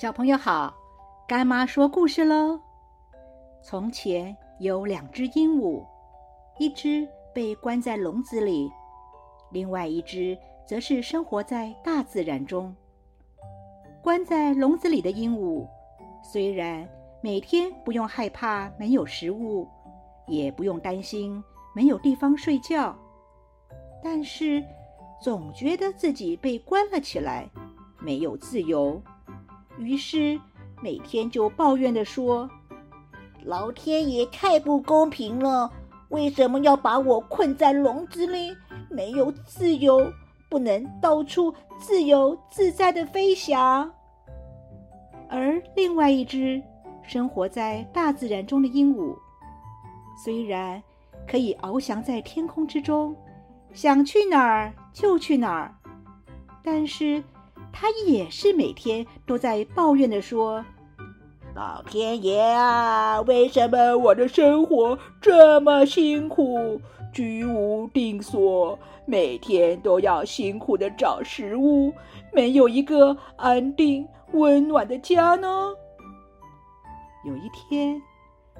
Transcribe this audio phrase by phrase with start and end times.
[0.00, 0.72] 小朋友好，
[1.26, 2.60] 干妈说故事喽。
[3.60, 5.84] 从前有两只鹦鹉，
[6.56, 8.70] 一只被关在笼子里，
[9.50, 12.72] 另外一只则是生活在大自然中。
[14.00, 15.66] 关在笼子里的鹦鹉，
[16.22, 16.88] 虽然
[17.20, 19.66] 每天不用害怕没有食物，
[20.28, 21.42] 也不用担心
[21.74, 22.96] 没有地方睡觉，
[24.00, 24.62] 但是
[25.20, 27.50] 总觉得自己被关了起来，
[27.98, 29.02] 没有自由。
[29.78, 30.38] 于是
[30.82, 32.50] 每天就抱怨地说
[33.44, 35.70] ：“老天爷太不公平了，
[36.08, 38.56] 为什么要把我困在笼子里，
[38.90, 40.12] 没有自由，
[40.48, 43.90] 不能到处自由自在的飞翔？”
[45.30, 46.62] 而另外一只
[47.02, 49.16] 生活在大自然中的鹦鹉，
[50.24, 50.82] 虽然
[51.26, 53.14] 可以翱翔在天空之中，
[53.72, 55.74] 想去哪儿就去哪儿，
[56.62, 57.22] 但是。
[57.80, 60.64] 他也是每天都在抱怨的说
[61.54, 66.80] ：“老天爷啊，为什么我的生活这么辛苦，
[67.12, 71.92] 居无定所，每天都要辛苦的找食物，
[72.32, 75.70] 没有一个安定温暖的家呢？”
[77.24, 78.02] 有一天，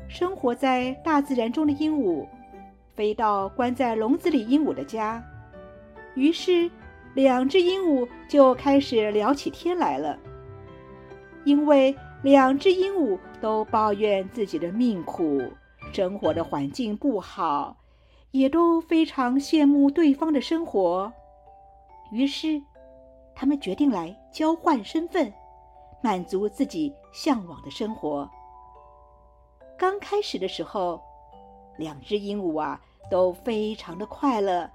[0.09, 2.25] 生活在大自然中的鹦鹉
[2.95, 5.21] 飞到关在笼子里鹦鹉的家，
[6.15, 6.71] 于是。
[7.19, 10.17] 两只鹦鹉就开始聊起天来了，
[11.45, 15.43] 因为两只鹦鹉都抱怨自己的命苦，
[15.93, 17.77] 生活的环境不好，
[18.31, 21.13] 也都非常羡慕对方的生活。
[22.13, 22.63] 于是，
[23.35, 25.33] 他们决定来交换身份，
[26.01, 28.31] 满足自己向往的生活。
[29.77, 31.03] 刚开始的时候，
[31.79, 32.81] 两只鹦鹉啊
[33.11, 34.71] 都非常的快乐，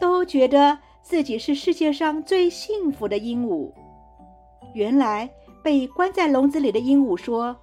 [0.00, 0.78] 都觉得。
[1.02, 3.72] 自己是世界上最幸福的鹦鹉。
[4.74, 5.28] 原来
[5.62, 7.56] 被关在笼子里的鹦鹉说：“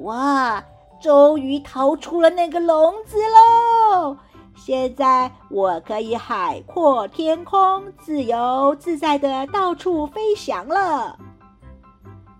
[0.00, 0.62] 哇，
[1.00, 4.16] 终于逃出了那个笼子喽！
[4.54, 11.18] 现在我可以海阔天空，自由自在的到处飞翔了。”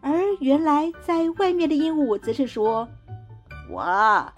[0.02, 2.86] 而原来在外面的鹦鹉则是说
[3.72, 4.32] ：“哇，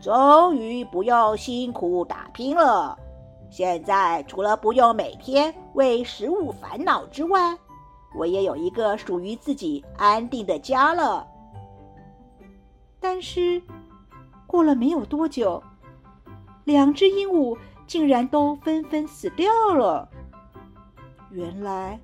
[0.00, 2.98] 终于不用辛苦打拼了。”
[3.50, 7.56] 现在除了不用每天为食物烦恼之外，
[8.14, 11.26] 我也有一个属于自己安定的家了。
[12.98, 13.62] 但是，
[14.46, 15.62] 过了没有多久，
[16.64, 20.08] 两只鹦鹉竟然都纷纷死掉了。
[21.30, 22.00] 原来，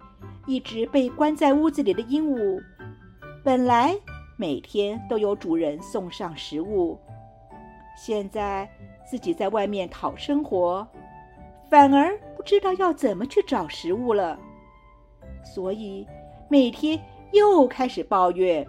[0.47, 2.63] 一直被关在屋子里的鹦鹉，
[3.43, 3.95] 本来
[4.37, 6.99] 每天都有主人送上食物，
[7.97, 8.71] 现在
[9.11, 10.87] 自己在外面讨生活。
[11.73, 14.39] 反而不知道要怎么去找食物了，
[15.43, 16.07] 所以
[16.51, 17.03] 每天
[17.33, 18.69] 又开始抱怨：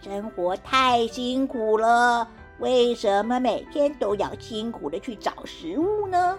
[0.00, 6.36] 生活太辛苦了，为什么每天都要辛苦的去找食物呢？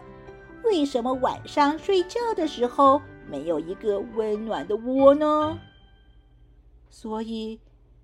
[0.65, 5.57] 为什么晚上睡觉的时候没有一个温暖的窝呢？
[6.89, 7.57] 所以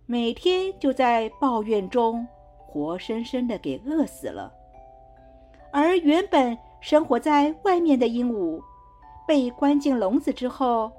[0.06, 2.26] 每天就在抱怨中
[2.58, 4.50] 活生生的给饿死了，
[5.74, 6.58] 而原本。
[6.82, 8.62] 生活在外面的鹦鹉，
[9.28, 10.92] 被关进笼子之后，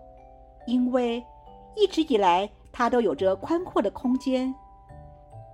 [0.66, 1.24] 因为
[1.74, 4.54] 一直以来它都有着宽阔的空间，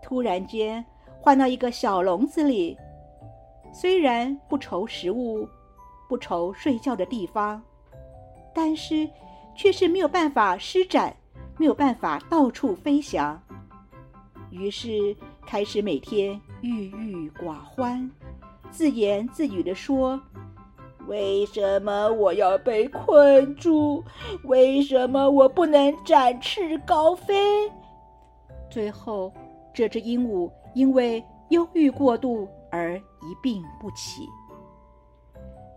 [0.02, 0.84] 突然间
[1.20, 2.76] 换到一个小笼子里，
[3.72, 5.48] 虽然不愁食物，
[6.08, 7.62] 不愁睡觉的地方，
[8.52, 9.08] 但是
[9.54, 11.14] 却是没有办法施展，
[11.56, 13.40] 没有办法到处飞翔，
[14.50, 15.16] 于是
[15.46, 18.10] 开始每天郁郁寡欢。
[18.70, 20.20] 自言自语地说
[21.08, 24.02] ：“为什么我要被困住？
[24.44, 27.70] 为什么我不能展翅高飞？”
[28.70, 29.32] 最后，
[29.72, 34.28] 这只鹦鹉因为忧郁过度而一病不起。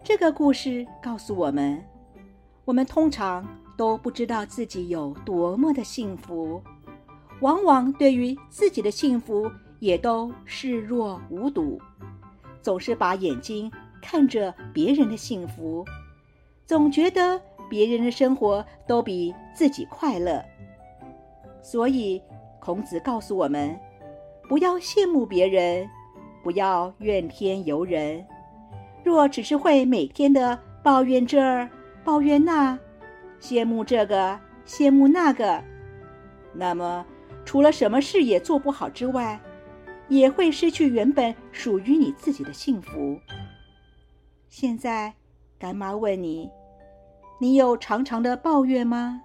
[0.04, 1.84] 这个故事告诉我们：
[2.66, 6.62] 我们通常都不知道自己有多么的幸福，
[7.42, 9.50] 往往对于自己的幸福
[9.80, 11.80] 也都视若无睹。
[12.62, 13.72] 总是把眼睛
[14.02, 15.86] 看着别人的幸福，
[16.66, 17.40] 总觉得
[17.70, 20.44] 别人的生活都比自己快乐。
[21.62, 22.22] 所以，
[22.60, 23.78] 孔子告诉我们：
[24.48, 25.88] 不要羡慕别人，
[26.44, 28.26] 不要怨天尤人。
[29.04, 31.70] 若只是会每天的抱怨这儿
[32.04, 32.78] 抱怨那，
[33.42, 35.62] 羡慕这个羡慕那个，
[36.54, 37.06] 那么
[37.46, 39.40] 除了什么事也做不好之外，
[40.10, 43.18] 也会失去原本属于你自己的幸福。
[44.50, 45.14] 现在，
[45.58, 46.50] 干妈问你：
[47.40, 49.22] 你有常常的抱怨吗？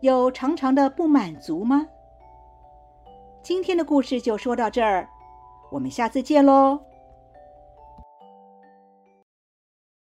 [0.00, 1.86] 有常常的不满足吗？
[3.42, 5.08] 今天的故事就说到这儿，
[5.70, 6.80] 我们下次见喽。